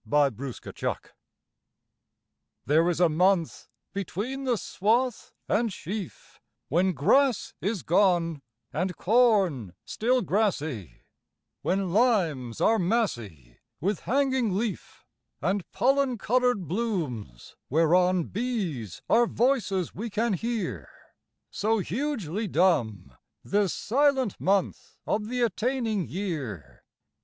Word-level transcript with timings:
Michael 0.03 0.35
Field 0.51 0.75
July 0.77 0.97
THERE 2.65 2.89
is 2.89 2.99
a 2.99 3.07
month 3.07 3.69
between 3.93 4.45
the 4.45 4.57
swath 4.57 5.31
and 5.47 5.71
sheaf 5.71 6.39
When 6.69 6.93
grass 6.93 7.53
is 7.61 7.83
gone 7.83 8.41
And 8.73 8.97
corn 8.97 9.73
still 9.85 10.23
grassy; 10.23 11.03
When 11.61 11.93
limes 11.93 12.59
are 12.59 12.79
massy 12.79 13.59
With 13.79 13.99
hanging 13.99 14.57
leaf, 14.57 15.05
And 15.39 15.71
pollen 15.71 16.17
coloured 16.17 16.67
blooms 16.67 17.55
whereon 17.69 18.23
Bees 18.23 19.03
are 19.07 19.27
voices 19.27 19.93
we 19.93 20.09
can 20.09 20.33
hear, 20.33 20.89
So 21.51 21.77
hugely 21.77 22.47
dumb 22.47 23.13
This 23.43 23.71
silent 23.71 24.39
month 24.39 24.97
of 25.05 25.27
the 25.27 25.43
attaining 25.43 26.07
year. 26.07 26.81